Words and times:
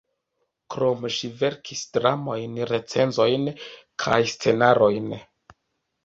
Krome 0.75 1.09
ŝi 1.15 1.27
verkis 1.41 1.83
dramojn, 1.97 2.57
recenzojn 2.71 3.45
kaj 4.05 4.17
scenarojn. 4.33 5.13